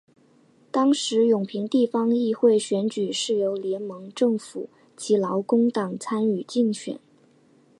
[0.71, 6.99] 当时永平地方议会选举是由联盟政府及劳工党参与竞选。